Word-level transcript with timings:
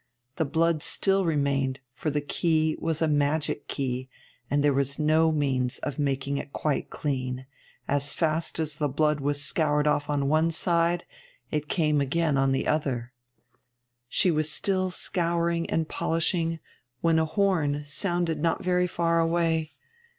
The 0.37 0.45
blood 0.45 0.81
still 0.81 1.25
remained, 1.25 1.79
for 1.93 2.09
the 2.09 2.21
key 2.21 2.75
was 2.79 3.03
a 3.03 3.07
magic 3.07 3.67
key, 3.67 4.09
and 4.49 4.63
there 4.63 4.73
was 4.73 4.97
no 4.97 5.31
means 5.31 5.77
of 5.77 5.99
making 5.99 6.37
it 6.39 6.51
quite 6.51 6.89
clean; 6.89 7.45
as 7.87 8.11
fast 8.11 8.57
as 8.57 8.77
the 8.77 8.87
blood 8.87 9.19
was 9.19 9.43
scoured 9.43 9.85
off 9.85 10.07
one 10.09 10.49
side 10.49 11.05
it 11.51 11.69
came 11.69 12.01
again 12.01 12.35
on 12.35 12.51
the 12.51 12.65
other. 12.65 13.13
She 14.09 14.31
was 14.31 14.49
still 14.49 14.89
scouring 14.89 15.69
and 15.69 15.87
polishing, 15.87 16.57
when 17.01 17.19
a 17.19 17.25
horn 17.25 17.83
sounded 17.85 18.39
not 18.39 18.63
very 18.63 18.87
far 18.87 19.19
away. 19.19 19.73